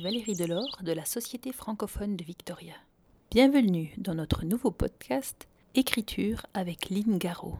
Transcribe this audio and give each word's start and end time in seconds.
Valérie 0.00 0.36
Delors 0.36 0.78
de 0.82 0.92
la 0.92 1.04
Société 1.04 1.52
francophone 1.52 2.14
de 2.14 2.22
Victoria. 2.22 2.74
Bienvenue 3.32 3.92
dans 3.96 4.14
notre 4.14 4.44
nouveau 4.44 4.70
podcast 4.70 5.48
Écriture 5.74 6.46
avec 6.54 6.88
Lynn 6.88 7.18
Garot. 7.18 7.56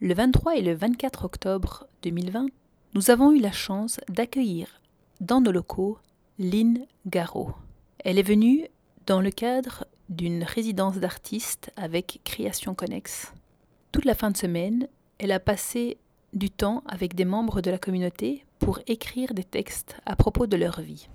Le 0.00 0.14
23 0.14 0.56
et 0.56 0.62
le 0.62 0.74
24 0.74 1.24
octobre 1.26 1.86
2020, 2.02 2.46
nous 2.94 3.10
avons 3.10 3.32
eu 3.32 3.40
la 3.40 3.52
chance 3.52 4.00
d'accueillir 4.08 4.80
dans 5.20 5.42
nos 5.42 5.52
locaux 5.52 5.98
Lynn 6.38 6.86
Garot. 7.06 7.52
Elle 7.98 8.18
est 8.18 8.22
venue 8.22 8.66
dans 9.06 9.20
le 9.20 9.30
cadre 9.30 9.84
d'une 10.08 10.44
résidence 10.44 10.96
d'artistes 10.96 11.72
avec 11.76 12.20
Création 12.24 12.74
Connex. 12.74 13.34
Toute 13.92 14.06
la 14.06 14.14
fin 14.14 14.30
de 14.30 14.36
semaine, 14.36 14.88
elle 15.18 15.32
a 15.32 15.40
passé 15.40 15.98
du 16.32 16.48
temps 16.48 16.82
avec 16.86 17.14
des 17.14 17.26
membres 17.26 17.60
de 17.60 17.70
la 17.70 17.78
communauté 17.78 18.46
pour 18.60 18.78
écrire 18.86 19.34
des 19.34 19.44
textes 19.44 19.96
à 20.06 20.16
propos 20.16 20.46
de 20.46 20.56
leur 20.56 20.80
vie. 20.80 21.08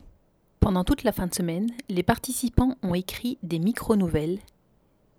Pendant 0.66 0.84
toute 0.84 1.04
la 1.04 1.12
fin 1.12 1.28
de 1.28 1.36
semaine, 1.36 1.68
les 1.90 2.02
participants 2.02 2.76
ont 2.82 2.96
écrit 2.96 3.38
des 3.44 3.60
micro-nouvelles 3.60 4.40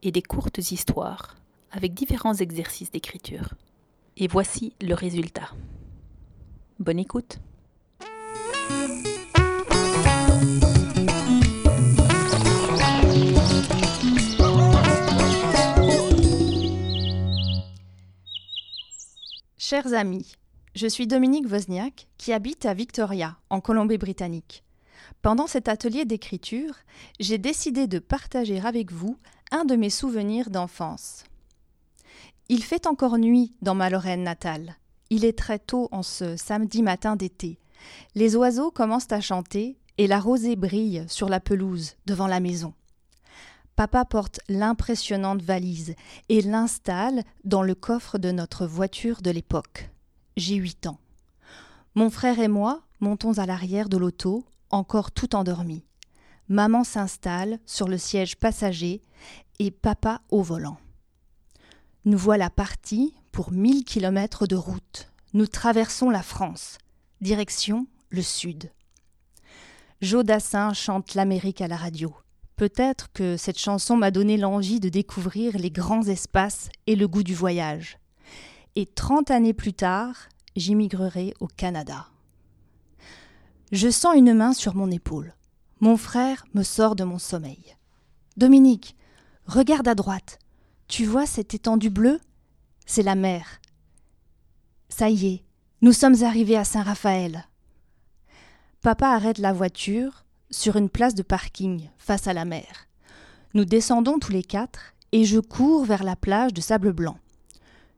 et 0.02 0.10
des 0.10 0.20
courtes 0.20 0.58
histoires 0.72 1.36
avec 1.70 1.94
différents 1.94 2.34
exercices 2.34 2.90
d'écriture. 2.90 3.54
Et 4.16 4.26
voici 4.26 4.72
le 4.80 4.94
résultat. 4.94 5.50
Bonne 6.80 6.98
écoute. 6.98 7.38
Chers 19.56 19.94
amis, 19.94 20.34
je 20.74 20.88
suis 20.88 21.06
Dominique 21.06 21.48
Wozniak 21.48 22.08
qui 22.18 22.32
habite 22.32 22.66
à 22.66 22.74
Victoria, 22.74 23.36
en 23.48 23.60
Colombie-Britannique. 23.60 24.64
Pendant 25.22 25.46
cet 25.46 25.68
atelier 25.68 26.04
d'écriture, 26.04 26.74
j'ai 27.20 27.38
décidé 27.38 27.86
de 27.86 27.98
partager 27.98 28.60
avec 28.60 28.92
vous 28.92 29.16
un 29.50 29.64
de 29.64 29.76
mes 29.76 29.90
souvenirs 29.90 30.50
d'enfance. 30.50 31.24
Il 32.48 32.62
fait 32.62 32.86
encore 32.86 33.18
nuit 33.18 33.54
dans 33.62 33.74
ma 33.74 33.90
Lorraine 33.90 34.22
natale. 34.22 34.76
Il 35.10 35.24
est 35.24 35.38
très 35.38 35.58
tôt 35.58 35.88
en 35.92 36.02
ce 36.02 36.36
samedi 36.36 36.82
matin 36.82 37.16
d'été. 37.16 37.58
Les 38.14 38.36
oiseaux 38.36 38.70
commencent 38.70 39.12
à 39.12 39.20
chanter 39.20 39.76
et 39.98 40.06
la 40.06 40.20
rosée 40.20 40.56
brille 40.56 41.04
sur 41.08 41.28
la 41.28 41.40
pelouse 41.40 41.94
devant 42.06 42.26
la 42.26 42.40
maison. 42.40 42.74
Papa 43.76 44.04
porte 44.04 44.40
l'impressionnante 44.48 45.42
valise 45.42 45.94
et 46.28 46.40
l'installe 46.40 47.24
dans 47.44 47.62
le 47.62 47.74
coffre 47.74 48.18
de 48.18 48.30
notre 48.30 48.66
voiture 48.66 49.20
de 49.22 49.30
l'époque. 49.30 49.90
J'ai 50.36 50.54
huit 50.54 50.86
ans. 50.86 50.98
Mon 51.94 52.10
frère 52.10 52.38
et 52.38 52.48
moi 52.48 52.82
montons 53.00 53.38
à 53.38 53.46
l'arrière 53.46 53.88
de 53.88 53.98
l'auto, 53.98 54.44
encore 54.70 55.12
tout 55.12 55.34
endormi. 55.34 55.84
Maman 56.48 56.84
s'installe 56.84 57.58
sur 57.66 57.88
le 57.88 57.98
siège 57.98 58.36
passager 58.36 59.02
et 59.58 59.70
papa 59.70 60.22
au 60.30 60.42
volant. 60.42 60.78
Nous 62.04 62.18
voilà 62.18 62.50
partis 62.50 63.14
pour 63.32 63.50
mille 63.50 63.84
kilomètres 63.84 64.46
de 64.46 64.56
route. 64.56 65.10
Nous 65.34 65.46
traversons 65.46 66.08
la 66.08 66.22
France, 66.22 66.78
direction 67.20 67.86
le 68.10 68.22
sud. 68.22 68.70
Joe 70.00 70.24
Dassin 70.24 70.72
chante 70.72 71.14
l'Amérique 71.14 71.60
à 71.60 71.68
la 71.68 71.76
radio. 71.76 72.14
Peut-être 72.56 73.12
que 73.12 73.36
cette 73.36 73.58
chanson 73.58 73.96
m'a 73.96 74.10
donné 74.10 74.36
l'envie 74.36 74.80
de 74.80 74.88
découvrir 74.88 75.58
les 75.58 75.70
grands 75.70 76.06
espaces 76.06 76.70
et 76.86 76.96
le 76.96 77.08
goût 77.08 77.22
du 77.22 77.34
voyage. 77.34 77.98
Et 78.76 78.86
trente 78.86 79.30
années 79.30 79.52
plus 79.52 79.74
tard, 79.74 80.14
j'immigrerai 80.54 81.34
au 81.40 81.48
Canada. 81.48 82.06
Je 83.72 83.90
sens 83.90 84.14
une 84.14 84.32
main 84.32 84.52
sur 84.52 84.76
mon 84.76 84.90
épaule. 84.90 85.34
Mon 85.80 85.96
frère 85.96 86.46
me 86.54 86.62
sort 86.62 86.94
de 86.94 87.02
mon 87.02 87.18
sommeil. 87.18 87.76
Dominique, 88.36 88.96
regarde 89.46 89.88
à 89.88 89.94
droite. 89.94 90.38
Tu 90.86 91.04
vois 91.04 91.26
cette 91.26 91.52
étendue 91.52 91.90
bleue? 91.90 92.20
C'est 92.86 93.02
la 93.02 93.16
mer. 93.16 93.60
Ça 94.88 95.10
y 95.10 95.26
est, 95.26 95.44
nous 95.82 95.92
sommes 95.92 96.22
arrivés 96.22 96.56
à 96.56 96.64
Saint-Raphaël. 96.64 97.48
Papa 98.82 99.08
arrête 99.08 99.38
la 99.38 99.52
voiture, 99.52 100.24
sur 100.50 100.76
une 100.76 100.88
place 100.88 101.16
de 101.16 101.22
parking 101.22 101.88
face 101.98 102.28
à 102.28 102.32
la 102.32 102.44
mer. 102.44 102.86
Nous 103.54 103.64
descendons 103.64 104.20
tous 104.20 104.30
les 104.30 104.44
quatre 104.44 104.94
et 105.10 105.24
je 105.24 105.40
cours 105.40 105.84
vers 105.84 106.04
la 106.04 106.14
plage 106.14 106.54
de 106.54 106.60
sable 106.60 106.92
blanc. 106.92 107.18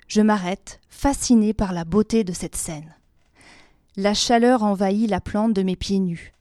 Je 0.06 0.22
m'arrête, 0.22 0.80
fasciné 0.88 1.52
par 1.52 1.74
la 1.74 1.84
beauté 1.84 2.24
de 2.24 2.32
cette 2.32 2.56
scène. 2.56 2.94
La 4.00 4.14
chaleur 4.14 4.62
envahit 4.62 5.10
la 5.10 5.20
plante 5.20 5.52
de 5.52 5.64
mes 5.64 5.74
pieds 5.74 5.98
nus. 5.98 6.32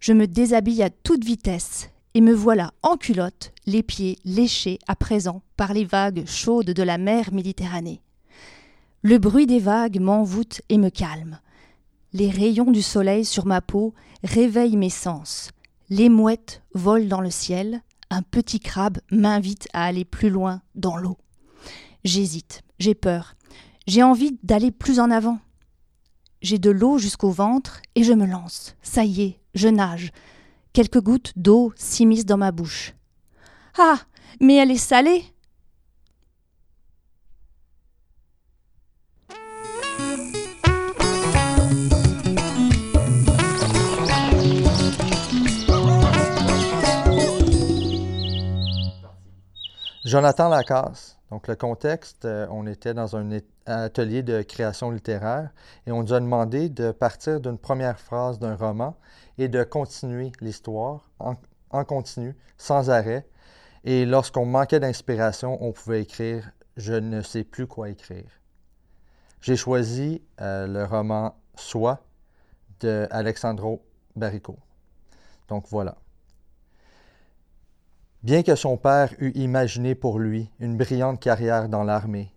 Je 0.00 0.12
me 0.12 0.26
déshabille 0.26 0.82
à 0.82 0.90
toute 0.90 1.24
vitesse 1.24 1.90
et 2.14 2.20
me 2.20 2.32
voilà 2.34 2.72
en 2.82 2.96
culotte, 2.96 3.52
les 3.66 3.84
pieds 3.84 4.18
léchés 4.24 4.80
à 4.88 4.96
présent 4.96 5.40
par 5.56 5.74
les 5.74 5.84
vagues 5.84 6.26
chaudes 6.26 6.72
de 6.72 6.82
la 6.82 6.98
mer 6.98 7.32
Méditerranée. 7.32 8.02
Le 9.02 9.18
bruit 9.18 9.46
des 9.46 9.60
vagues 9.60 10.00
m'envoûte 10.00 10.60
et 10.68 10.76
me 10.76 10.90
calme. 10.90 11.38
Les 12.12 12.30
rayons 12.30 12.72
du 12.72 12.82
soleil 12.82 13.24
sur 13.24 13.46
ma 13.46 13.60
peau 13.60 13.94
réveillent 14.24 14.76
mes 14.76 14.90
sens. 14.90 15.52
Les 15.90 16.08
mouettes 16.08 16.64
volent 16.74 17.06
dans 17.06 17.20
le 17.20 17.30
ciel. 17.30 17.82
Un 18.10 18.22
petit 18.22 18.58
crabe 18.58 18.98
m'invite 19.12 19.68
à 19.72 19.84
aller 19.84 20.04
plus 20.04 20.30
loin 20.30 20.62
dans 20.74 20.96
l'eau. 20.96 21.16
J'hésite, 22.02 22.62
j'ai 22.80 22.96
peur. 22.96 23.36
J'ai 23.86 24.02
envie 24.02 24.36
d'aller 24.42 24.72
plus 24.72 24.98
en 24.98 25.12
avant. 25.12 25.38
J'ai 26.44 26.58
de 26.58 26.68
l'eau 26.68 26.98
jusqu'au 26.98 27.30
ventre 27.30 27.80
et 27.94 28.04
je 28.04 28.12
me 28.12 28.26
lance. 28.26 28.76
Ça 28.82 29.02
y 29.02 29.22
est, 29.22 29.40
je 29.54 29.66
nage. 29.66 30.10
Quelques 30.74 31.00
gouttes 31.00 31.32
d'eau 31.36 31.72
s'immiscent 31.74 32.26
dans 32.26 32.36
ma 32.36 32.52
bouche. 32.52 32.92
Ah, 33.78 33.96
mais 34.42 34.56
elle 34.56 34.70
est 34.70 34.76
salée 34.76 35.24
Jonathan 50.04 50.50
Lacasse. 50.50 51.18
Donc, 51.30 51.48
le 51.48 51.56
contexte, 51.56 52.26
euh, 52.26 52.46
on 52.50 52.66
était 52.66 52.92
dans 52.92 53.16
un 53.16 53.30
atelier 53.66 54.22
de 54.22 54.42
création 54.42 54.90
littéraire 54.90 55.50
et 55.86 55.92
on 55.92 56.02
nous 56.02 56.12
a 56.12 56.20
demandé 56.20 56.68
de 56.68 56.90
partir 56.92 57.40
d'une 57.40 57.58
première 57.58 57.98
phrase 57.98 58.38
d'un 58.38 58.56
roman 58.56 58.96
et 59.38 59.48
de 59.48 59.62
continuer 59.62 60.32
l'histoire 60.40 61.10
en, 61.18 61.36
continu, 61.84 62.36
sans 62.56 62.90
arrêt. 62.90 63.26
Et 63.84 64.06
lorsqu'on 64.06 64.46
manquait 64.46 64.80
d'inspiration, 64.80 65.62
on 65.62 65.72
pouvait 65.72 66.02
écrire 66.02 66.50
Je 66.76 66.94
ne 66.94 67.20
sais 67.20 67.44
plus 67.44 67.66
quoi 67.66 67.90
écrire. 67.90 68.30
J'ai 69.40 69.56
choisi 69.56 70.22
euh, 70.40 70.66
le 70.66 70.84
roman 70.84 71.36
Soi 71.54 72.04
de 72.80 73.06
Alexandro 73.10 73.84
Barrico. 74.16 74.58
Donc 75.48 75.66
voilà. 75.68 75.96
Bien 78.22 78.42
que 78.42 78.54
son 78.54 78.78
père 78.78 79.12
eût 79.18 79.32
imaginé 79.34 79.94
pour 79.94 80.18
lui 80.18 80.50
une 80.58 80.78
brillante 80.78 81.20
carrière 81.20 81.68
dans 81.68 81.84
l'armée, 81.84 82.32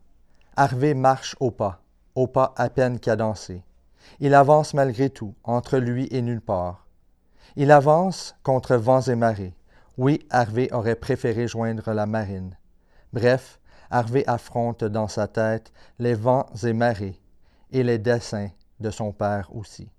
Harvey 0.59 0.95
marche 0.95 1.35
au 1.39 1.51
pas, 1.51 1.83
au 2.15 2.25
pas 2.25 2.55
à 2.57 2.71
peine 2.71 2.99
cadencé. 2.99 3.63
Il 4.19 4.33
avance 4.33 4.73
malgré 4.73 5.11
tout, 5.11 5.35
entre 5.43 5.77
lui 5.77 6.07
et 6.09 6.23
nulle 6.23 6.41
part. 6.41 6.87
Il 7.55 7.71
avance 7.71 8.35
contre 8.41 8.75
vents 8.75 9.01
et 9.01 9.13
marées. 9.13 9.55
Oui, 9.99 10.25
Harvey 10.31 10.73
aurait 10.73 10.95
préféré 10.95 11.47
joindre 11.47 11.93
la 11.93 12.07
marine. 12.07 12.57
Bref, 13.13 13.59
Harvey 13.91 14.23
affronte 14.25 14.83
dans 14.83 15.07
sa 15.07 15.27
tête 15.27 15.71
les 15.99 16.15
vents 16.15 16.47
et 16.63 16.73
marées, 16.73 17.21
et 17.71 17.83
les 17.83 17.99
desseins 17.99 18.49
de 18.79 18.89
son 18.89 19.11
père 19.11 19.55
aussi. 19.55 19.91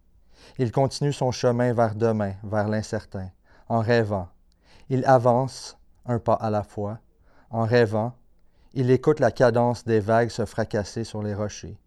Il 0.58 0.72
continue 0.72 1.12
son 1.12 1.31
chemin 1.31 1.72
vers 1.72 1.94
demain, 1.94 2.32
vers 2.43 2.66
l'incertain, 2.66 3.31
en 3.69 3.78
rêvant. 3.78 4.28
Il 4.88 5.04
avance 5.04 5.78
un 6.04 6.19
pas 6.19 6.34
à 6.34 6.50
la 6.50 6.64
fois. 6.64 6.99
En 7.50 7.64
rêvant, 7.64 8.12
il 8.75 8.91
écoute 8.91 9.20
la 9.20 9.31
cadence 9.31 9.85
des 9.85 10.00
vagues 10.00 10.29
se 10.29 10.44
fracasser 10.44 11.05
sur 11.05 11.23
les 11.23 11.35
rochers. 11.35 11.79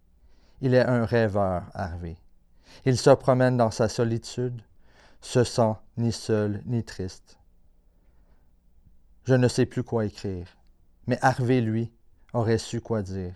Il 0.62 0.74
est 0.74 0.86
un 0.86 1.06
rêveur, 1.06 1.64
Harvey. 1.74 2.18
Il 2.86 2.98
se 2.98 3.12
promène 3.12 3.58
dans 3.58 3.72
sa 3.72 3.88
solitude, 3.90 4.62
se 5.22 5.44
sent 5.44 5.74
ni 5.98 6.12
seul 6.12 6.62
ni 6.66 6.84
triste. 6.84 7.38
Je 9.26 9.36
ne 9.36 9.48
sais 9.48 9.66
plus 9.66 9.84
quoi 9.84 10.06
écrire, 10.06 10.48
mais 11.06 11.20
Harvey, 11.22 11.62
lui, 11.62 11.92
aurait 12.34 12.58
su 12.58 12.82
quoi 12.82 13.04
dire. 13.04 13.36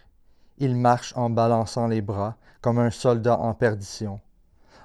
Il 0.58 0.76
marche 0.76 1.14
en 1.16 1.30
balançant 1.30 1.88
les 1.88 2.02
bras 2.02 2.38
comme 2.62 2.80
un 2.80 2.92
soldat 2.92 3.38
en 3.38 3.54
perdition. 3.54 4.20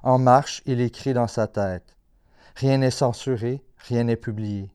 En 0.03 0.19
marche, 0.19 0.63
il 0.67 0.81
écrit 0.81 1.15
dans 1.15 1.29
sa 1.29 1.47
tête. 1.47 1.97
Rien 2.57 2.79
n'est 2.79 2.91
censuré, 2.91 3.65
rien 3.89 4.05
n'est 4.05 4.17
publié. 4.17 4.71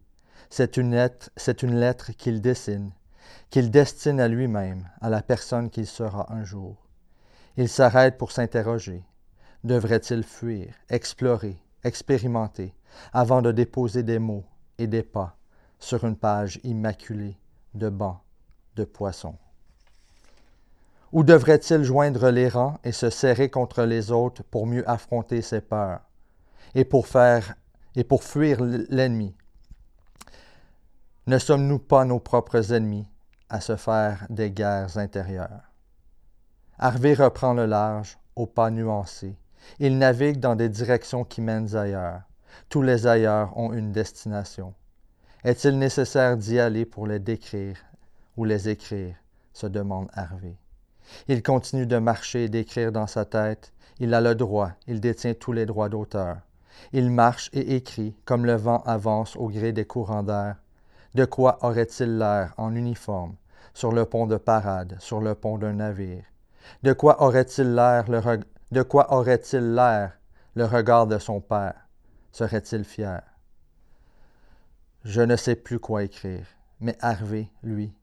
C'est 0.50 0.78
une 0.78 0.92
lettre, 0.92 1.30
c'est 1.36 1.62
une 1.64 1.76
lettre 1.76 2.12
qu'il 2.14 2.42
dessine, 2.42 2.92
qu'il 3.50 3.72
destine 3.72 4.20
à 4.20 4.28
lui-même, 4.28 4.90
à 5.02 5.10
la 5.10 5.22
personne 5.22 5.70
qu'il 5.70 5.88
sera 5.88 6.32
un 6.34 6.44
jour. 6.44 6.76
Il 7.58 7.70
s'arrête 7.70 8.18
pour 8.18 8.32
s'interroger. 8.32 9.04
Devrait-il 9.64 10.24
fuir, 10.24 10.74
explorer, 10.90 11.58
expérimenter, 11.84 12.74
avant 13.14 13.42
de 13.42 13.52
déposer 13.52 14.04
des 14.04 14.20
mots 14.20 14.46
et 14.78 14.88
des 14.88 15.04
pas 15.04 15.38
sur 15.80 16.04
une 16.04 16.16
page 16.16 16.60
immaculée 16.64 17.38
de 17.74 17.90
bancs 17.90 18.20
de 18.76 18.84
poissons? 18.84 19.38
Ou 21.12 21.24
devrait-il 21.24 21.84
joindre 21.84 22.30
les 22.30 22.50
rangs 22.50 22.78
et 22.84 22.92
se 22.92 23.10
serrer 23.10 23.50
contre 23.50 23.84
les 23.84 24.12
autres 24.12 24.44
pour 24.44 24.68
mieux 24.68 24.88
affronter 24.90 25.42
ses 25.42 25.62
peurs 25.62 26.02
et 26.74 26.84
pour 26.84 27.08
faire 27.08 27.56
et 27.96 28.04
pour 28.04 28.24
fuir 28.24 28.62
l'ennemi? 28.62 29.34
Ne 31.28 31.40
sommes-nous 31.40 31.80
pas 31.80 32.04
nos 32.04 32.20
propres 32.20 32.74
ennemis 32.74 33.08
à 33.50 33.62
se 33.62 33.76
faire 33.76 34.26
des 34.30 34.52
guerres 34.52 34.98
intérieures? 34.98 35.72
Harvey 36.78 37.14
reprend 37.14 37.54
le 37.54 37.66
large, 37.66 38.18
au 38.36 38.46
pas 38.46 38.70
nuancé. 38.70 39.38
Il 39.80 39.98
navigue 39.98 40.40
dans 40.40 40.56
des 40.56 40.70
directions 40.70 41.24
qui 41.24 41.42
mènent 41.42 41.76
ailleurs. 41.76 42.22
Tous 42.70 42.82
les 42.82 43.08
ailleurs 43.08 43.58
ont 43.58 43.74
une 43.74 43.92
destination. 43.92 44.74
Est-il 45.44 45.78
nécessaire 45.78 46.38
d'y 46.38 46.60
aller 46.60 46.86
pour 46.86 47.08
les 47.08 47.20
décrire 47.20 47.78
ou 48.36 48.46
les 48.46 48.70
écrire? 48.70 49.16
se 49.54 49.68
demande 49.68 50.10
Harvey. 50.14 50.58
Il 51.28 51.44
continue 51.44 51.86
de 51.86 51.98
marcher 51.98 52.46
et 52.46 52.50
d'écrire 52.50 52.92
dans 52.92 53.08
sa 53.08 53.26
tête. 53.26 53.72
Il 54.00 54.14
a 54.14 54.22
le 54.22 54.36
droit, 54.36 54.72
il 54.88 55.00
détient 55.00 55.34
tous 55.34 55.54
les 55.54 55.66
droits 55.66 55.88
d'auteur. 55.88 56.38
Il 56.92 57.10
marche 57.10 57.50
et 57.54 57.76
écrit 57.76 58.16
comme 58.26 58.46
le 58.46 58.56
vent 58.56 58.82
avance 58.86 59.36
au 59.38 59.48
gré 59.48 59.72
des 59.72 59.86
courants 59.86 60.24
d'air. 60.24 60.58
De 61.16 61.26
quoi 61.26 61.58
aurait-il 61.62 62.18
l'air 62.18 62.54
en 62.58 62.76
uniforme, 62.76 63.36
sur 63.74 63.92
le 63.92 64.06
pont 64.06 64.28
de 64.28 64.38
parade, 64.38 64.98
sur 65.00 65.22
le 65.22 65.34
pont 65.34 65.58
d'un 65.58 65.74
navire? 65.74 66.24
De 66.84 66.94
quoi 66.94 67.24
aurait-il 67.24 67.74
l'air 67.74 68.06
le, 68.10 68.20
regard 70.66 71.08
de 71.08 71.18
son 71.18 71.42
père? 71.42 71.88
Serait-il 72.32 72.84
fier? 72.84 73.22
Je 75.04 75.22
ne 75.22 75.36
sais 75.36 75.56
plus 75.56 75.80
quoi 75.80 76.04
écrire, 76.04 76.46
mais 76.80 76.98
Harvey, 77.00 77.50
lui, 77.64 77.94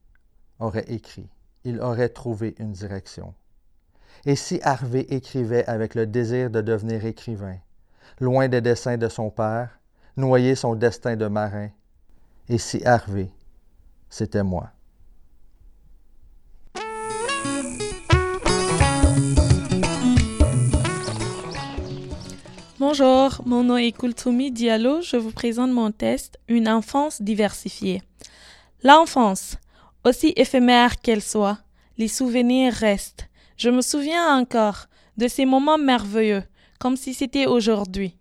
aurait 0.59 0.87
écrit 0.89 1.29
il 1.65 1.81
aurait 1.81 2.09
trouvé 2.09 2.55
une 2.59 2.73
direction. 2.73 3.35
Et 4.25 4.37
si 4.37 4.61
Harvey 4.63 5.07
écrivait 5.11 5.65
avec 5.67 5.95
le 5.95 6.07
désir 6.07 6.51
de 6.51 6.61
devenir 6.61 7.05
écrivain, 7.05 7.57
loin 8.21 8.49
des 8.49 8.61
dessins 8.61 8.97
de 8.97 9.09
son 9.09 9.31
père, 9.31 9.81
noyer 10.17 10.55
son 10.55 10.75
destin 10.75 11.17
de 11.17 11.27
marin, 11.27 11.71
et 12.49 12.59
si 12.59 12.85
Harvey, 12.85 13.31
c'était 14.09 14.43
moi. 14.43 14.71
Bonjour, 22.79 23.41
mon 23.47 23.63
nom 23.63 23.77
est 23.77 23.93
Kultumi 23.93 24.51
Diallo. 24.51 25.03
Je 25.03 25.17
vous 25.17 25.31
présente 25.31 25.71
mon 25.71 25.93
test 25.93 26.39
Une 26.49 26.69
enfance 26.69 27.23
diversifiée. 27.23 28.03
L'enfance, 28.83 29.57
aussi 30.05 30.33
éphémère 30.37 31.01
qu'elle 31.01 31.23
soit, 31.23 31.59
les 31.97 32.09
souvenirs 32.09 32.73
restent. 32.73 33.29
Je 33.57 33.71
me 33.71 33.83
souviens 33.83 34.37
encore 34.37 34.87
de 35.17 35.29
ces 35.29 35.47
moments 35.47 35.79
merveilleux, 35.79 36.43
comme 36.81 36.97
si 36.97 37.15
c'était 37.15 37.47
aujourd'hui. 37.47 38.17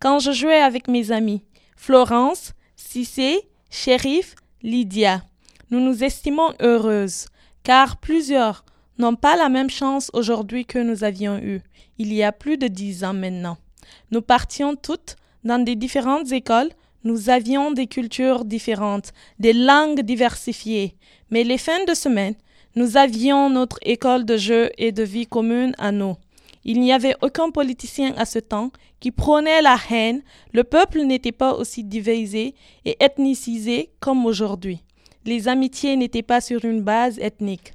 Quand 0.00 0.20
je 0.20 0.30
jouais 0.30 0.60
avec 0.60 0.86
mes 0.86 1.10
amis, 1.10 1.42
Florence, 1.76 2.52
Cissé, 2.76 3.48
Shérif, 3.76 4.36
Lydia. 4.62 5.24
Nous 5.72 5.80
nous 5.80 6.04
estimons 6.04 6.54
heureuses, 6.62 7.26
car 7.64 7.96
plusieurs 7.96 8.64
n'ont 8.98 9.16
pas 9.16 9.34
la 9.34 9.48
même 9.48 9.68
chance 9.68 10.12
aujourd'hui 10.12 10.64
que 10.64 10.78
nous 10.78 11.02
avions 11.02 11.38
eu, 11.38 11.60
il 11.98 12.12
y 12.12 12.22
a 12.22 12.30
plus 12.30 12.56
de 12.56 12.68
dix 12.68 13.02
ans 13.02 13.12
maintenant. 13.12 13.58
Nous 14.12 14.22
partions 14.22 14.76
toutes 14.76 15.16
dans 15.42 15.58
des 15.58 15.74
différentes 15.74 16.30
écoles, 16.30 16.70
nous 17.02 17.30
avions 17.30 17.72
des 17.72 17.88
cultures 17.88 18.44
différentes, 18.44 19.12
des 19.40 19.52
langues 19.52 20.02
diversifiées, 20.02 20.94
mais 21.30 21.42
les 21.42 21.58
fins 21.58 21.84
de 21.84 21.94
semaine, 21.94 22.36
nous 22.76 22.96
avions 22.96 23.50
notre 23.50 23.80
école 23.82 24.24
de 24.24 24.36
jeu 24.36 24.70
et 24.78 24.92
de 24.92 25.02
vie 25.02 25.26
commune 25.26 25.74
à 25.78 25.90
nous. 25.90 26.14
Il 26.64 26.80
n'y 26.80 26.92
avait 26.92 27.16
aucun 27.20 27.50
politicien 27.50 28.14
à 28.16 28.24
ce 28.24 28.38
temps 28.38 28.70
qui 29.00 29.10
prônait 29.10 29.60
la 29.60 29.76
haine, 29.90 30.22
le 30.52 30.64
peuple 30.64 31.02
n'était 31.02 31.32
pas 31.32 31.54
aussi 31.54 31.84
divisé 31.84 32.54
et 32.84 32.96
ethnicisé 33.00 33.90
comme 34.00 34.24
aujourd'hui. 34.24 34.82
Les 35.26 35.48
amitiés 35.48 35.96
n'étaient 35.96 36.22
pas 36.22 36.40
sur 36.40 36.64
une 36.64 36.82
base 36.82 37.18
ethnique. 37.18 37.74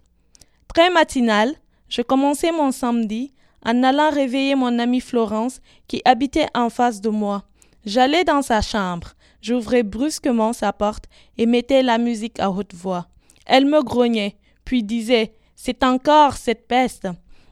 Très 0.67 0.89
matinal, 0.89 1.55
je 1.87 2.01
commençais 2.01 2.51
mon 2.51 2.71
samedi 2.71 3.33
en 3.65 3.83
allant 3.83 4.09
réveiller 4.09 4.55
mon 4.55 4.79
amie 4.79 5.01
Florence 5.01 5.61
qui 5.87 6.01
habitait 6.05 6.47
en 6.55 6.69
face 6.69 7.01
de 7.01 7.09
moi. 7.09 7.43
J'allais 7.85 8.23
dans 8.23 8.41
sa 8.41 8.61
chambre, 8.61 9.13
j'ouvrais 9.41 9.83
brusquement 9.83 10.53
sa 10.53 10.73
porte 10.73 11.05
et 11.37 11.45
mettais 11.45 11.83
la 11.83 11.97
musique 11.97 12.39
à 12.39 12.49
haute 12.51 12.73
voix. 12.73 13.07
Elle 13.45 13.65
me 13.65 13.81
grognait, 13.83 14.37
puis 14.65 14.83
disait 14.83 15.33
C'est 15.55 15.83
encore 15.83 16.37
cette 16.37 16.67
peste. 16.67 17.07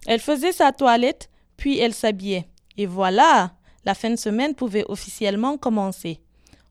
Elle 0.07 0.21
faisait 0.21 0.53
sa 0.53 0.71
toilette, 0.71 1.29
puis 1.57 1.77
elle 1.77 1.93
s'habillait. 1.93 2.47
Et 2.77 2.85
voilà, 2.85 3.51
la 3.85 3.93
fin 3.93 4.09
de 4.09 4.15
semaine 4.15 4.55
pouvait 4.55 4.85
officiellement 4.87 5.57
commencer. 5.57 6.21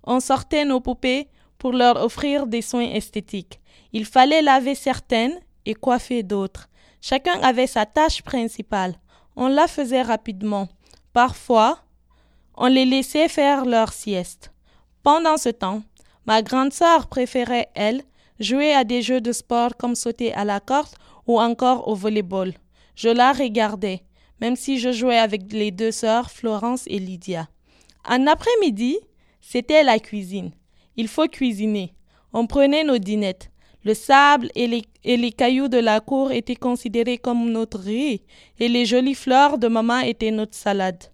On 0.03 0.21
sortait 0.21 0.65
nos 0.65 0.81
poupées 0.81 1.29
pour 1.59 1.73
leur 1.73 2.03
offrir 2.03 2.47
des 2.47 2.62
soins 2.62 2.91
esthétiques. 2.91 3.61
Il 3.93 4.06
fallait 4.06 4.43
laver 4.43 4.75
certaines 4.75 5.38
et 5.67 5.75
coiffer 5.75 6.23
d'autres. 6.23 6.69
Chacun 7.00 7.38
avait 7.43 7.67
sa 7.67 7.85
tâche 7.85 8.23
principale. 8.23 8.94
On 9.37 9.49
la 9.49 9.69
faisait 9.69 10.03
rapidement. 10.03 10.69
Parfois, 11.12 11.81
on 12.56 12.67
les 12.67 12.87
laissait 12.87 13.29
faire 13.29 13.67
leur 13.67 13.93
sieste. 13.93 14.50
Pendant 15.03 15.37
ce 15.37 15.50
temps, 15.50 15.83
ma 16.25 16.41
grande 16.41 16.73
sœur 16.73 17.06
préférait, 17.06 17.69
elle, 17.75 18.03
jouer 18.41 18.73
à 18.73 18.85
des 18.85 19.03
jeux 19.03 19.21
de 19.21 19.33
sport 19.33 19.77
comme 19.77 19.94
sauter 19.94 20.33
à 20.33 20.44
la 20.44 20.61
corde 20.61 20.94
ou 21.27 21.38
encore 21.38 21.88
au 21.88 21.94
volleyball. 21.94 22.55
Je 22.97 23.11
la 23.11 23.33
regardais, 23.33 24.03
même 24.41 24.57
si 24.57 24.79
je 24.79 24.91
jouais 24.91 25.19
avec 25.19 25.53
les 25.53 25.71
deux 25.71 25.93
sœurs, 25.93 26.31
Florence 26.31 26.85
et 26.87 26.99
Lydia. 26.99 27.49
En 28.09 28.27
après-midi, 28.27 28.97
c'était 29.41 29.85
la 29.85 29.99
cuisine. 29.99 30.51
Il 30.97 31.09
faut 31.09 31.29
cuisiner. 31.29 31.93
On 32.33 32.47
prenait 32.47 32.85
nos 32.85 32.99
dînettes. 32.99 33.51
Le 33.85 33.95
sable 33.95 34.51
et 34.55 34.67
les, 34.67 34.83
et 35.05 35.17
les, 35.17 35.31
cailloux 35.31 35.69
de 35.69 35.79
la 35.79 36.00
cour 36.00 36.33
étaient 36.33 36.57
considérés 36.57 37.19
comme 37.19 37.53
notre 37.53 37.79
riz, 37.79 38.23
et 38.59 38.69
les 38.69 38.85
jolies 38.85 39.15
fleurs 39.15 39.59
de 39.59 39.69
maman 39.69 40.00
étaient 40.00 40.33
notre 40.33 40.57
salade. 40.57 41.05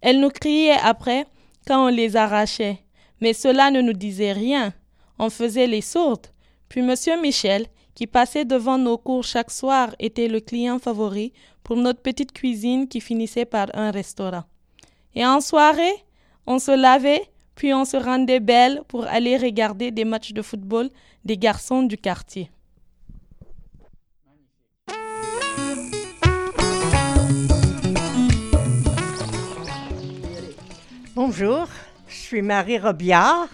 Elle 0.00 0.20
nous 0.20 0.30
criait 0.30 0.78
après 0.82 1.26
quand 1.66 1.86
on 1.86 1.88
les 1.88 2.16
arrachait, 2.16 2.78
mais 3.20 3.34
cela 3.34 3.70
ne 3.70 3.82
nous 3.82 3.92
disait 3.92 4.32
rien. 4.32 4.72
On 5.18 5.28
faisait 5.28 5.66
les 5.66 5.82
sourdes. 5.82 6.28
Puis 6.68 6.80
M. 6.80 6.94
Michel, 7.20 7.66
qui 7.94 8.06
passait 8.06 8.44
devant 8.44 8.78
nos 8.78 8.98
cours 8.98 9.24
chaque 9.24 9.50
soir, 9.50 9.94
était 9.98 10.28
le 10.28 10.40
client 10.40 10.78
favori 10.78 11.32
pour 11.62 11.76
notre 11.76 12.00
petite 12.00 12.32
cuisine 12.32 12.88
qui 12.88 13.00
finissait 13.00 13.44
par 13.44 13.68
un 13.74 13.90
restaurant. 13.90 14.44
Et 15.14 15.26
en 15.26 15.40
soirée, 15.40 16.04
on 16.46 16.58
se 16.58 16.72
lavait, 16.72 17.22
puis 17.54 17.74
on 17.74 17.84
se 17.84 17.96
rendait 17.96 18.40
belle 18.40 18.82
pour 18.88 19.04
aller 19.06 19.36
regarder 19.36 19.90
des 19.90 20.04
matchs 20.04 20.32
de 20.32 20.42
football 20.42 20.90
des 21.24 21.36
garçons 21.36 21.82
du 21.82 21.96
quartier. 21.96 22.50
Bonjour, 31.14 31.68
je 32.08 32.14
suis 32.14 32.42
Marie 32.42 32.78
Robillard 32.78 33.48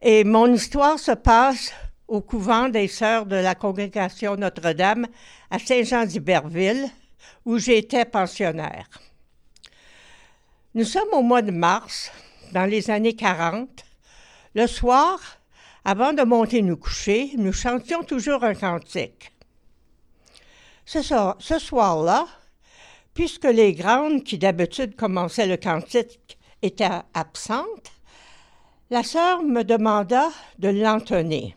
et 0.00 0.24
mon 0.24 0.52
histoire 0.52 0.98
se 0.98 1.12
passe 1.12 1.72
au 2.08 2.20
couvent 2.20 2.68
des 2.68 2.88
Sœurs 2.88 3.26
de 3.26 3.36
la 3.36 3.54
congrégation 3.54 4.36
Notre-Dame 4.36 5.06
à 5.50 5.58
Saint-Jean-d'Iberville, 5.58 6.88
où 7.44 7.58
j'étais 7.58 8.04
pensionnaire. 8.04 8.88
Nous 10.74 10.84
sommes 10.84 11.12
au 11.12 11.22
mois 11.22 11.42
de 11.42 11.50
mars, 11.50 12.10
dans 12.52 12.64
les 12.64 12.90
années 12.90 13.16
40. 13.16 13.84
Le 14.54 14.66
soir, 14.66 15.20
avant 15.84 16.12
de 16.12 16.22
monter 16.22 16.62
nous 16.62 16.76
coucher, 16.76 17.32
nous 17.36 17.52
chantions 17.52 18.02
toujours 18.02 18.44
un 18.44 18.54
cantique. 18.54 19.32
Ce, 20.84 21.02
soir, 21.02 21.36
ce 21.38 21.58
soir-là, 21.58 22.26
puisque 23.14 23.44
les 23.44 23.72
grandes 23.72 24.24
qui 24.24 24.38
d'habitude 24.38 24.96
commençaient 24.96 25.46
le 25.46 25.56
cantique 25.56 26.38
étaient 26.62 26.88
absentes, 27.14 27.92
la 28.90 29.02
sœur 29.02 29.42
me 29.42 29.62
demanda 29.62 30.28
de 30.58 30.68
l'entonner. 30.68 31.56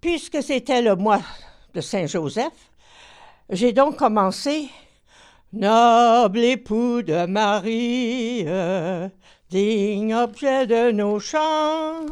Puisque 0.00 0.42
c'était 0.44 0.80
le 0.80 0.94
mois 0.94 1.22
de 1.74 1.80
Saint-Joseph, 1.80 2.70
j'ai 3.50 3.72
donc 3.72 3.96
commencé 3.96 4.68
Noble 5.52 6.38
époux 6.38 7.02
de 7.02 7.26
Marie, 7.26 8.44
digne 9.50 10.14
objet 10.14 10.68
de 10.68 10.92
nos 10.92 11.18
chants. 11.18 12.06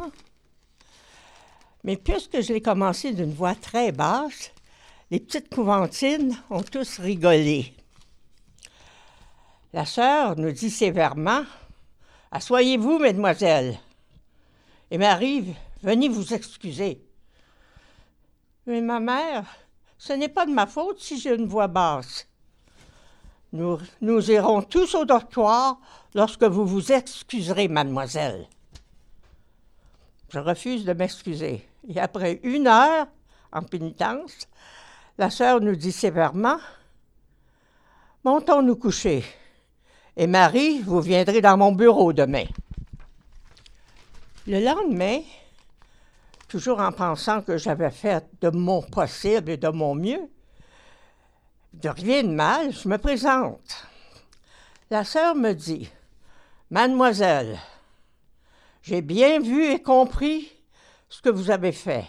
Mais 1.85 1.95
puisque 1.95 2.41
je 2.41 2.51
l'ai 2.51 2.61
commencé 2.61 3.13
d'une 3.13 3.33
voix 3.33 3.55
très 3.55 3.93
basse, 3.93 4.51
les 5.09 5.21
petites 5.21 5.53
couventines 5.53 6.37
ont 6.49 6.63
tous 6.63 6.99
rigolé. 6.99 7.73
La 9.71 9.85
sœur 9.85 10.35
nous 10.35 10.51
dit 10.51 10.71
sévèrement 10.71 11.43
Assoyez-vous, 12.31 12.99
mesdemoiselles. 12.99 13.79
Et 14.91 14.97
Marie, 14.97 15.53
venez 15.81 16.09
vous 16.09 16.33
excuser. 16.33 17.06
Mais 18.67 18.81
ma 18.81 18.99
mère, 18.99 19.45
ce 19.97 20.11
n'est 20.11 20.27
pas 20.27 20.45
de 20.45 20.51
ma 20.51 20.67
faute 20.67 20.99
si 20.99 21.17
j'ai 21.17 21.33
une 21.33 21.47
voix 21.47 21.67
basse. 21.67 22.27
Nous, 23.53 23.79
irons 24.29 24.61
tous 24.61 24.93
au 24.93 25.05
dortoir 25.05 25.79
lorsque 26.13 26.43
vous 26.43 26.65
vous 26.65 26.91
excuserez, 26.91 27.69
mademoiselle. 27.69 28.45
Je 30.29 30.39
refuse 30.39 30.83
de 30.83 30.91
m'excuser. 30.91 31.65
Et 31.87 31.97
après 31.97 32.41
une 32.43 32.67
heure 32.67 33.07
en 33.53 33.61
pénitence, 33.61 34.49
la 35.17 35.29
sœur 35.29 35.61
nous 35.61 35.77
dit 35.77 35.93
sévèrement 35.93 36.57
Montons 38.25 38.61
nous 38.61 38.75
coucher. 38.75 39.23
Et 40.17 40.27
Marie, 40.27 40.79
vous 40.81 40.99
viendrez 40.99 41.39
dans 41.39 41.55
mon 41.55 41.71
bureau 41.71 42.11
demain. 42.11 42.45
Le 44.45 44.59
lendemain, 44.59 45.21
toujours 46.47 46.79
en 46.79 46.91
pensant 46.91 47.41
que 47.41 47.57
j'avais 47.57 47.91
fait 47.91 48.25
de 48.41 48.49
mon 48.49 48.81
possible 48.81 49.51
et 49.51 49.57
de 49.57 49.69
mon 49.69 49.95
mieux, 49.95 50.29
de 51.73 51.89
rien 51.89 52.23
de 52.23 52.29
mal, 52.29 52.71
je 52.71 52.87
me 52.87 52.97
présente. 52.97 53.85
La 54.89 55.03
sœur 55.03 55.35
me 55.35 55.53
dit 55.53 55.89
Mademoiselle, 56.69 57.59
j'ai 58.81 59.01
bien 59.01 59.39
vu 59.39 59.65
et 59.65 59.81
compris 59.81 60.51
ce 61.09 61.21
que 61.21 61.29
vous 61.29 61.51
avez 61.51 61.71
fait. 61.71 62.05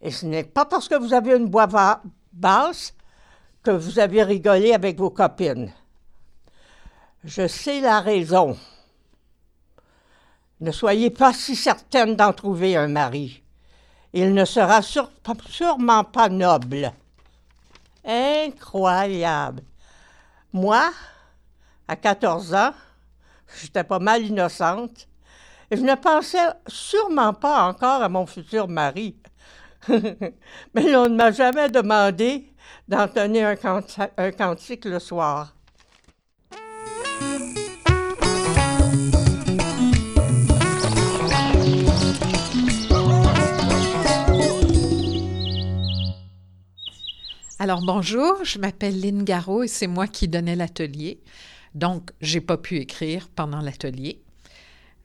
Et 0.00 0.10
ce 0.10 0.26
n'est 0.26 0.44
pas 0.44 0.64
parce 0.64 0.88
que 0.88 0.94
vous 0.94 1.14
avez 1.14 1.36
une 1.36 1.50
voix 1.50 2.02
basse 2.32 2.94
que 3.62 3.70
vous 3.70 3.98
avez 3.98 4.22
rigolé 4.22 4.72
avec 4.72 4.98
vos 4.98 5.10
copines. 5.10 5.72
Je 7.24 7.46
sais 7.46 7.80
la 7.80 8.00
raison. 8.00 8.56
Ne 10.60 10.72
soyez 10.72 11.10
pas 11.10 11.32
si 11.32 11.54
certaine 11.54 12.16
d'en 12.16 12.32
trouver 12.32 12.76
un 12.76 12.88
mari. 12.88 13.42
Il 14.12 14.34
ne 14.34 14.44
sera 14.44 14.80
sûrement 14.82 16.04
pas 16.04 16.28
noble. 16.28 16.92
Incroyable. 18.04 19.62
Moi, 20.52 20.90
à 21.86 21.94
14 21.94 22.54
ans, 22.54 22.72
j'étais 23.60 23.84
pas 23.84 23.98
mal 23.98 24.24
innocente 24.24 25.06
et 25.70 25.76
je 25.76 25.82
ne 25.82 25.94
pensais 25.94 26.48
sûrement 26.66 27.34
pas 27.34 27.68
encore 27.68 28.02
à 28.02 28.08
mon 28.08 28.26
futur 28.26 28.66
mari. 28.66 29.16
Mais 29.88 30.96
on 30.96 31.08
ne 31.08 31.14
m'a 31.14 31.30
jamais 31.30 31.68
demandé 31.68 32.52
d'entonner 32.88 33.44
un, 33.44 33.56
un 34.16 34.32
cantique 34.32 34.86
le 34.86 34.98
soir. 34.98 35.54
Alors 47.60 47.82
bonjour, 47.82 48.44
je 48.44 48.60
m'appelle 48.60 49.00
Lynn 49.00 49.24
Garot 49.24 49.64
et 49.64 49.68
c'est 49.68 49.88
moi 49.88 50.06
qui 50.06 50.28
donnais 50.28 50.54
l'atelier. 50.54 51.18
Donc, 51.74 52.12
j'ai 52.20 52.40
pas 52.40 52.56
pu 52.56 52.76
écrire 52.76 53.28
pendant 53.34 53.60
l'atelier. 53.60 54.22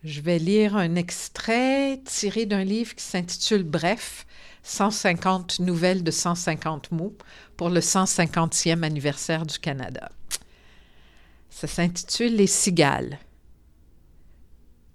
Je 0.03 0.21
vais 0.21 0.37
lire 0.37 0.77
un 0.77 0.93
extrait 0.93 1.99
tiré 2.05 2.45
d'un 2.45 2.63
livre 2.63 2.93
qui 2.93 3.03
s'intitule 3.03 3.63
Bref, 3.63 4.27
150 4.61 5.61
nouvelles 5.61 6.03
de 6.03 6.11
150 6.11 6.91
mots 6.91 7.17
pour 7.57 7.71
le 7.71 7.79
150e 7.79 8.83
anniversaire 8.83 9.47
du 9.47 9.57
Canada. 9.57 10.11
Ça 11.49 11.65
s'intitule 11.65 12.35
Les 12.35 12.45
cigales. 12.45 13.17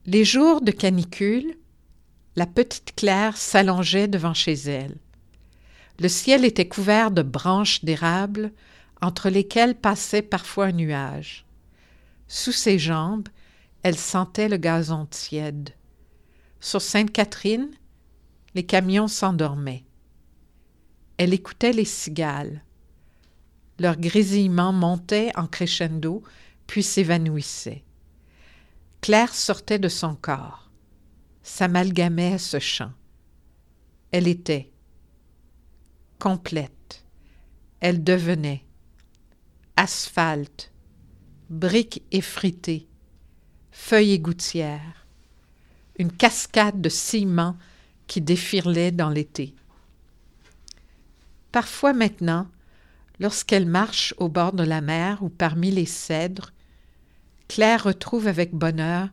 Les 0.07 0.25
jours 0.25 0.61
de 0.61 0.71
canicule, 0.71 1.57
la 2.37 2.47
petite 2.47 2.95
Claire 2.95 3.37
s'allongeait 3.37 4.07
devant 4.07 4.35
chez 4.35 4.55
elle. 4.55 4.95
Le 6.01 6.09
ciel 6.09 6.45
était 6.45 6.69
couvert 6.69 7.11
de 7.11 7.23
branches 7.23 7.85
d'érable, 7.85 8.53
entre 9.01 9.31
lesquelles 9.31 9.75
passait 9.75 10.23
parfois 10.23 10.67
un 10.67 10.73
nuage. 10.73 11.45
Sous 12.29 12.53
ses 12.53 12.79
jambes, 12.79 13.29
elle 13.83 13.97
sentait 13.97 14.49
le 14.49 14.57
gazon 14.57 15.07
tiède. 15.07 15.71
Sur 16.61 16.83
Sainte-Catherine, 16.83 17.71
les 18.55 18.65
camions 18.65 19.09
s'endormaient. 19.09 19.85
Elle 21.17 21.35
écoutait 21.35 21.73
les 21.73 21.85
cigales. 21.85 22.63
Leur 23.79 23.97
grésillement 23.97 24.73
montait 24.73 25.31
en 25.37 25.47
crescendo, 25.47 26.23
puis 26.67 26.83
s'évanouissait. 26.83 27.85
Claire 29.01 29.35
sortait 29.35 29.79
de 29.79 29.89
son 29.89 30.15
corps, 30.15 30.71
s'amalgamait 31.43 32.35
à 32.35 32.39
ce 32.39 32.59
chant. 32.59 32.93
Elle 34.11 34.27
était 34.27 34.73
complète. 36.19 37.05
Elle 37.81 38.03
devenait 38.03 38.65
asphalte, 39.77 40.73
briques 41.51 42.03
effritées, 42.11 42.89
feuilles 43.71 44.13
et 44.13 44.19
gouttières, 44.19 45.07
une 45.99 46.13
cascade 46.13 46.81
de 46.81 46.89
ciment 46.89 47.57
qui 48.09 48.21
défilait 48.21 48.91
dans 48.91 49.11
l'été. 49.11 49.55
Parfois 51.53 51.93
maintenant, 51.93 52.49
lorsqu'elle 53.21 53.67
marche 53.67 54.15
au 54.19 54.29
bord 54.29 54.53
de 54.53 54.65
la 54.65 54.81
mer 54.81 55.23
ou 55.23 55.29
parmi 55.29 55.71
les 55.71 55.87
cèdres, 55.87 56.53
Claire 57.47 57.85
retrouve 57.85 58.27
avec 58.27 58.53
bonheur 58.53 59.09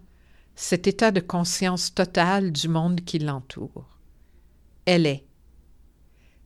cet 0.56 0.88
état 0.88 1.12
de 1.12 1.20
conscience 1.20 1.94
totale 1.94 2.52
du 2.52 2.68
monde 2.68 3.02
qui 3.02 3.20
l'entoure. 3.20 4.00
Elle 4.86 5.06
est, 5.06 5.25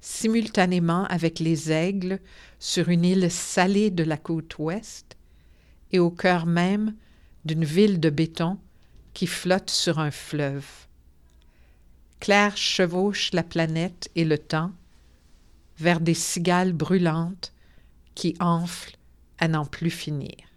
simultanément 0.01 1.05
avec 1.05 1.39
les 1.39 1.71
aigles 1.71 2.19
sur 2.59 2.89
une 2.89 3.05
île 3.05 3.31
salée 3.31 3.91
de 3.91 4.03
la 4.03 4.17
côte 4.17 4.57
ouest 4.57 5.17
et 5.91 5.99
au 5.99 6.11
cœur 6.11 6.45
même 6.45 6.95
d'une 7.45 7.65
ville 7.65 7.99
de 7.99 8.09
béton 8.09 8.57
qui 9.13 9.27
flotte 9.27 9.69
sur 9.69 9.99
un 9.99 10.11
fleuve. 10.11 10.65
Claire 12.19 12.57
chevauche 12.57 13.31
la 13.33 13.43
planète 13.43 14.09
et 14.15 14.25
le 14.25 14.37
temps 14.37 14.71
vers 15.77 16.01
des 16.01 16.13
cigales 16.13 16.73
brûlantes 16.73 17.53
qui 18.13 18.35
enflent 18.39 18.97
à 19.37 19.47
n'en 19.47 19.65
plus 19.65 19.89
finir. 19.89 20.48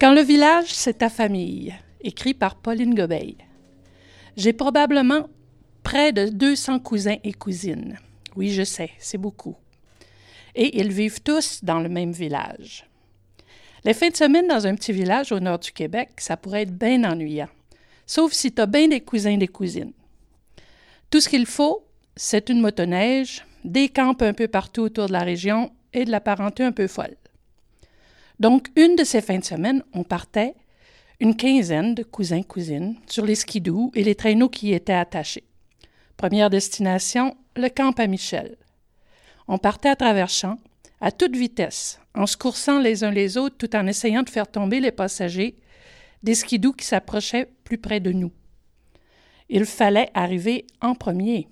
Quand 0.00 0.14
le 0.14 0.20
village, 0.20 0.68
c'est 0.68 0.98
ta 0.98 1.08
famille, 1.08 1.74
écrit 2.00 2.32
par 2.32 2.54
Pauline 2.54 2.94
Gobeil. 2.94 3.36
J'ai 4.36 4.52
probablement 4.52 5.28
près 5.82 6.12
de 6.12 6.28
200 6.28 6.78
cousins 6.78 7.16
et 7.24 7.32
cousines. 7.32 7.98
Oui, 8.36 8.50
je 8.50 8.62
sais, 8.62 8.90
c'est 9.00 9.18
beaucoup. 9.18 9.56
Et 10.54 10.78
ils 10.78 10.92
vivent 10.92 11.20
tous 11.20 11.64
dans 11.64 11.80
le 11.80 11.88
même 11.88 12.12
village. 12.12 12.86
Les 13.82 13.92
fins 13.92 14.10
de 14.10 14.16
semaine 14.16 14.46
dans 14.46 14.68
un 14.68 14.76
petit 14.76 14.92
village 14.92 15.32
au 15.32 15.40
nord 15.40 15.58
du 15.58 15.72
Québec, 15.72 16.10
ça 16.18 16.36
pourrait 16.36 16.62
être 16.62 16.78
bien 16.78 17.02
ennuyant, 17.02 17.48
sauf 18.06 18.32
si 18.32 18.52
tu 18.52 18.62
as 18.62 18.66
bien 18.66 18.86
des 18.86 19.00
cousins 19.00 19.32
et 19.32 19.38
des 19.38 19.48
cousines. 19.48 19.92
Tout 21.10 21.20
ce 21.20 21.28
qu'il 21.28 21.46
faut, 21.46 21.84
c'est 22.14 22.50
une 22.50 22.60
motoneige, 22.60 23.44
des 23.64 23.88
camps 23.88 24.14
un 24.20 24.32
peu 24.32 24.46
partout 24.46 24.82
autour 24.82 25.08
de 25.08 25.12
la 25.12 25.24
région 25.24 25.72
et 25.92 26.04
de 26.04 26.12
la 26.12 26.20
parenté 26.20 26.62
un 26.62 26.72
peu 26.72 26.86
folle. 26.86 27.16
Donc, 28.40 28.68
une 28.76 28.96
de 28.96 29.04
ces 29.04 29.20
fins 29.20 29.38
de 29.38 29.44
semaine, 29.44 29.82
on 29.92 30.04
partait 30.04 30.54
une 31.20 31.36
quinzaine 31.36 31.94
de 31.94 32.04
cousins-cousines 32.04 32.96
sur 33.08 33.26
les 33.26 33.34
skidoo 33.34 33.90
et 33.94 34.04
les 34.04 34.14
traîneaux 34.14 34.48
qui 34.48 34.68
y 34.68 34.74
étaient 34.74 34.92
attachés. 34.92 35.44
Première 36.16 36.50
destination, 36.50 37.36
le 37.56 37.68
camp 37.68 37.92
à 37.98 38.06
Michel. 38.06 38.56
On 39.48 39.58
partait 39.58 39.88
à 39.88 39.96
travers 39.96 40.28
champs, 40.28 40.58
à 41.00 41.10
toute 41.10 41.34
vitesse, 41.34 42.00
en 42.14 42.26
se 42.26 42.36
coursant 42.36 42.78
les 42.78 43.02
uns 43.02 43.10
les 43.10 43.36
autres 43.36 43.56
tout 43.56 43.74
en 43.74 43.86
essayant 43.86 44.22
de 44.22 44.30
faire 44.30 44.50
tomber 44.50 44.80
les 44.80 44.92
passagers 44.92 45.56
des 46.22 46.34
skidoo 46.34 46.72
qui 46.72 46.84
s'approchaient 46.84 47.48
plus 47.64 47.78
près 47.78 48.00
de 48.00 48.12
nous. 48.12 48.32
Il 49.48 49.64
fallait 49.64 50.10
arriver 50.14 50.66
en 50.80 50.94
premier, 50.94 51.48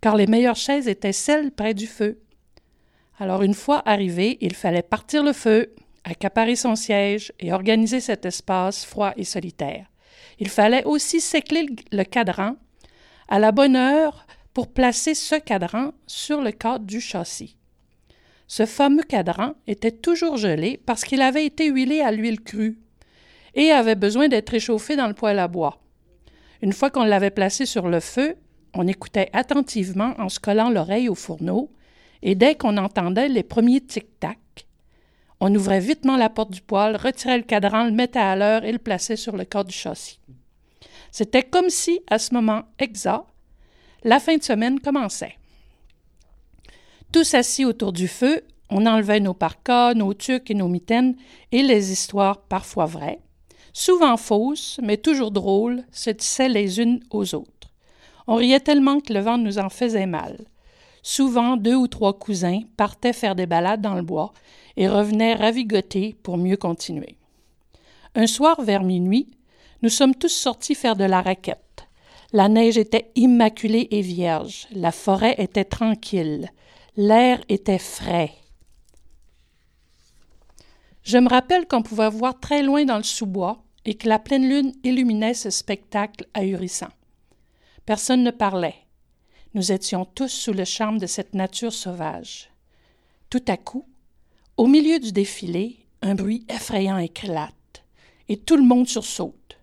car 0.00 0.16
les 0.16 0.26
meilleures 0.26 0.56
chaises 0.56 0.88
étaient 0.88 1.12
celles 1.12 1.52
près 1.52 1.74
du 1.74 1.86
feu. 1.86 2.20
Alors 3.18 3.42
une 3.42 3.54
fois 3.54 3.82
arrivé, 3.86 4.38
il 4.40 4.54
fallait 4.54 4.82
partir 4.82 5.22
le 5.22 5.32
feu, 5.32 5.74
accaparer 6.06 6.56
son 6.56 6.76
siège 6.76 7.32
et 7.40 7.52
organiser 7.52 8.00
cet 8.00 8.24
espace 8.24 8.84
froid 8.84 9.12
et 9.16 9.24
solitaire. 9.24 9.90
Il 10.38 10.48
fallait 10.48 10.84
aussi 10.84 11.20
sécler 11.20 11.66
le 11.92 12.04
cadran 12.04 12.56
à 13.28 13.38
la 13.38 13.52
bonne 13.52 13.76
heure 13.76 14.26
pour 14.54 14.72
placer 14.72 15.14
ce 15.14 15.34
cadran 15.34 15.92
sur 16.06 16.40
le 16.40 16.52
cadre 16.52 16.86
du 16.86 17.00
châssis. 17.00 17.56
Ce 18.46 18.64
fameux 18.64 19.02
cadran 19.02 19.54
était 19.66 19.90
toujours 19.90 20.36
gelé 20.36 20.80
parce 20.86 21.04
qu'il 21.04 21.20
avait 21.20 21.44
été 21.44 21.66
huilé 21.66 22.00
à 22.00 22.12
l'huile 22.12 22.40
crue 22.40 22.78
et 23.54 23.72
avait 23.72 23.96
besoin 23.96 24.28
d'être 24.28 24.50
réchauffé 24.50 24.94
dans 24.94 25.08
le 25.08 25.14
poêle 25.14 25.40
à 25.40 25.48
bois. 25.48 25.80
Une 26.62 26.72
fois 26.72 26.90
qu'on 26.90 27.04
l'avait 27.04 27.30
placé 27.30 27.66
sur 27.66 27.88
le 27.88 28.00
feu, 28.00 28.36
on 28.74 28.86
écoutait 28.86 29.30
attentivement 29.32 30.14
en 30.18 30.28
se 30.28 30.38
collant 30.38 30.70
l'oreille 30.70 31.08
au 31.08 31.14
fourneau, 31.14 31.72
et 32.22 32.34
dès 32.34 32.54
qu'on 32.54 32.76
entendait 32.76 33.28
les 33.28 33.42
premiers 33.42 33.80
tic-tac, 33.80 34.38
on 35.40 35.54
ouvrait 35.54 35.80
vitement 35.80 36.16
la 36.16 36.30
porte 36.30 36.50
du 36.50 36.62
poêle, 36.62 36.96
retirait 36.96 37.36
le 37.36 37.42
cadran, 37.42 37.84
le 37.84 37.90
mettait 37.90 38.18
à 38.18 38.36
l'heure 38.36 38.64
et 38.64 38.72
le 38.72 38.78
plaçait 38.78 39.16
sur 39.16 39.36
le 39.36 39.44
corps 39.44 39.64
du 39.64 39.74
châssis. 39.74 40.18
C'était 41.10 41.42
comme 41.42 41.70
si, 41.70 42.00
à 42.08 42.18
ce 42.18 42.34
moment 42.34 42.64
exact, 42.78 43.24
la 44.04 44.20
fin 44.20 44.36
de 44.36 44.42
semaine 44.42 44.80
commençait. 44.80 45.36
Tous 47.12 47.34
assis 47.34 47.64
autour 47.64 47.92
du 47.92 48.08
feu, 48.08 48.42
on 48.70 48.86
enlevait 48.86 49.20
nos 49.20 49.34
parkas, 49.34 49.94
nos 49.94 50.14
tucs 50.14 50.50
et 50.50 50.54
nos 50.54 50.68
mitaines, 50.68 51.16
et 51.52 51.62
les 51.62 51.92
histoires, 51.92 52.42
parfois 52.42 52.86
vraies, 52.86 53.20
souvent 53.72 54.16
fausses, 54.16 54.80
mais 54.82 54.96
toujours 54.96 55.30
drôles, 55.30 55.84
se 55.92 56.10
tissaient 56.10 56.48
les 56.48 56.80
unes 56.80 57.00
aux 57.10 57.34
autres. 57.34 57.72
On 58.26 58.34
riait 58.34 58.60
tellement 58.60 59.00
que 59.00 59.12
le 59.12 59.20
vent 59.20 59.38
nous 59.38 59.58
en 59.58 59.68
faisait 59.68 60.06
mal. 60.06 60.44
Souvent, 61.08 61.56
deux 61.56 61.76
ou 61.76 61.86
trois 61.86 62.18
cousins 62.18 62.62
partaient 62.76 63.12
faire 63.12 63.36
des 63.36 63.46
balades 63.46 63.80
dans 63.80 63.94
le 63.94 64.02
bois 64.02 64.32
et 64.76 64.88
revenaient 64.88 65.34
ravigotés 65.34 66.16
pour 66.24 66.36
mieux 66.36 66.56
continuer. 66.56 67.16
Un 68.16 68.26
soir 68.26 68.60
vers 68.60 68.82
minuit, 68.82 69.28
nous 69.82 69.88
sommes 69.88 70.16
tous 70.16 70.32
sortis 70.32 70.74
faire 70.74 70.96
de 70.96 71.04
la 71.04 71.22
raquette. 71.22 71.86
La 72.32 72.48
neige 72.48 72.76
était 72.76 73.12
immaculée 73.14 73.86
et 73.92 74.00
vierge, 74.00 74.66
la 74.72 74.90
forêt 74.90 75.36
était 75.38 75.64
tranquille, 75.64 76.50
l'air 76.96 77.40
était 77.48 77.78
frais. 77.78 78.32
Je 81.04 81.18
me 81.18 81.28
rappelle 81.28 81.68
qu'on 81.68 81.82
pouvait 81.82 82.10
voir 82.10 82.40
très 82.40 82.64
loin 82.64 82.84
dans 82.84 82.96
le 82.96 83.04
sous-bois 83.04 83.62
et 83.84 83.94
que 83.94 84.08
la 84.08 84.18
pleine 84.18 84.48
lune 84.48 84.72
illuminait 84.82 85.34
ce 85.34 85.50
spectacle 85.50 86.26
ahurissant. 86.34 86.90
Personne 87.84 88.24
ne 88.24 88.32
parlait. 88.32 88.85
Nous 89.56 89.72
étions 89.72 90.04
tous 90.04 90.28
sous 90.28 90.52
le 90.52 90.66
charme 90.66 90.98
de 90.98 91.06
cette 91.06 91.32
nature 91.32 91.72
sauvage. 91.72 92.50
Tout 93.30 93.42
à 93.48 93.56
coup, 93.56 93.88
au 94.58 94.66
milieu 94.66 94.98
du 94.98 95.12
défilé, 95.12 95.78
un 96.02 96.14
bruit 96.14 96.44
effrayant 96.50 96.98
éclate, 96.98 97.82
et 98.28 98.36
tout 98.36 98.56
le 98.56 98.62
monde 98.62 98.86
sursaute. 98.86 99.56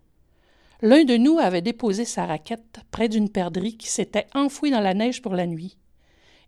L'un 0.82 1.04
de 1.04 1.16
nous 1.16 1.38
avait 1.38 1.62
déposé 1.62 2.06
sa 2.06 2.26
raquette 2.26 2.80
près 2.90 3.08
d'une 3.08 3.30
perdrix 3.30 3.78
qui 3.78 3.88
s'était 3.88 4.26
enfouie 4.34 4.72
dans 4.72 4.80
la 4.80 4.96
neige 4.96 5.22
pour 5.22 5.36
la 5.36 5.46
nuit, 5.46 5.78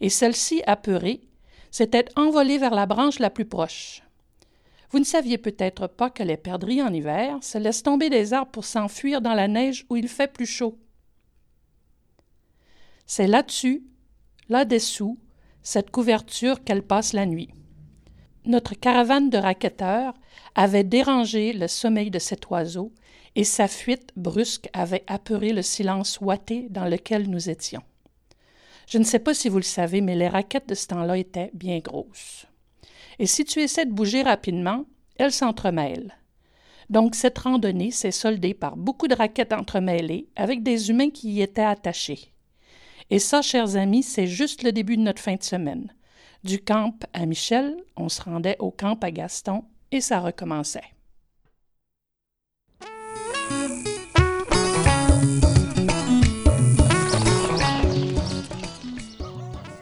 et 0.01 0.09
celle-ci, 0.09 0.63
apeurée, 0.65 1.21
s'était 1.69 2.07
envolée 2.15 2.57
vers 2.57 2.73
la 2.73 2.87
branche 2.87 3.19
la 3.19 3.29
plus 3.29 3.45
proche. 3.45 4.01
Vous 4.89 4.97
ne 4.97 5.03
saviez 5.03 5.37
peut-être 5.37 5.85
pas 5.85 6.09
que 6.09 6.23
les 6.23 6.37
perdrix 6.37 6.81
en 6.81 6.91
hiver 6.91 7.37
se 7.43 7.59
laissent 7.59 7.83
tomber 7.83 8.09
des 8.09 8.33
arbres 8.33 8.51
pour 8.51 8.65
s'enfuir 8.65 9.21
dans 9.21 9.35
la 9.35 9.47
neige 9.47 9.85
où 9.91 9.97
il 9.97 10.07
fait 10.07 10.33
plus 10.33 10.47
chaud. 10.47 10.79
C'est 13.05 13.27
là-dessus, 13.27 13.83
là-dessous, 14.49 15.19
cette 15.61 15.91
couverture 15.91 16.63
qu'elle 16.63 16.83
passe 16.83 17.13
la 17.13 17.25
nuit. 17.25 17.49
Notre 18.45 18.73
caravane 18.75 19.29
de 19.29 19.37
raquetteurs 19.37 20.13
avait 20.55 20.83
dérangé 20.83 21.53
le 21.53 21.67
sommeil 21.67 22.11
de 22.11 22.19
cet 22.19 22.49
oiseau 22.49 22.91
et 23.35 23.43
sa 23.43 23.67
fuite 23.67 24.11
brusque 24.15 24.69
avait 24.73 25.03
apeuré 25.07 25.51
le 25.51 25.61
silence 25.61 26.19
ouaté 26.21 26.67
dans 26.69 26.85
lequel 26.85 27.29
nous 27.29 27.49
étions. 27.49 27.83
Je 28.87 28.97
ne 28.97 29.03
sais 29.03 29.19
pas 29.19 29.33
si 29.33 29.49
vous 29.49 29.57
le 29.57 29.63
savez, 29.63 30.01
mais 30.01 30.15
les 30.15 30.27
raquettes 30.27 30.69
de 30.69 30.75
ce 30.75 30.87
temps-là 30.87 31.17
étaient 31.17 31.51
bien 31.53 31.79
grosses. 31.79 32.45
Et 33.17 33.25
si 33.25 33.45
tu 33.45 33.61
essaies 33.61 33.85
de 33.85 33.93
bouger 33.93 34.21
rapidement, 34.21 34.85
elles 35.17 35.31
s'entremêlent. 35.31 36.15
Donc 36.89 37.15
cette 37.15 37.39
randonnée 37.39 37.91
s'est 37.91 38.11
soldée 38.11 38.53
par 38.53 38.77
beaucoup 38.77 39.07
de 39.07 39.15
raquettes 39.15 39.53
entremêlées 39.53 40.27
avec 40.35 40.61
des 40.61 40.89
humains 40.91 41.09
qui 41.09 41.33
y 41.33 41.41
étaient 41.41 41.61
attachés. 41.61 42.34
Et 43.11 43.19
ça, 43.19 43.43
chers 43.43 43.75
amis, 43.75 44.01
c'est 44.01 44.25
juste 44.25 44.63
le 44.63 44.71
début 44.71 44.97
de 44.97 45.03
notre 45.03 45.21
fin 45.21 45.35
de 45.35 45.43
semaine. 45.43 45.93
Du 46.43 46.59
camp 46.59 46.95
à 47.13 47.25
Michel, 47.25 47.75
on 47.97 48.09
se 48.09 48.21
rendait 48.21 48.55
au 48.59 48.71
camp 48.71 48.97
à 49.03 49.11
Gaston 49.11 49.63
et 49.91 50.01
ça 50.01 50.19
recommençait. 50.19 50.81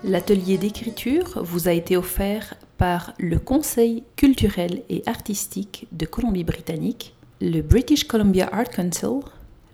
L'atelier 0.04 0.58
d'écriture 0.58 1.42
vous 1.44 1.70
a 1.70 1.72
été 1.72 1.96
offert 1.96 2.56
par 2.78 3.14
le 3.20 3.40
Conseil 3.40 4.04
culturel 4.18 4.84
et 4.90 5.02
artistique 5.06 5.88
de 5.94 6.06
Colombie-Britannique, 6.06 7.16
le 7.40 7.62
British 7.62 8.04
Columbia 8.04 8.50
Art 8.52 8.70
Council, 8.70 9.22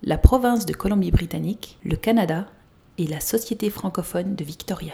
la 0.04 0.20
province 0.20 0.68
de 0.68 0.74
Colombie-Britannique, 0.74 1.80
le 1.84 1.96
Canada 1.96 2.46
et 3.00 3.08
la 3.08 3.22
Société 3.22 3.70
francophone 3.70 4.36
de 4.36 4.44
Victoria. 4.44 4.94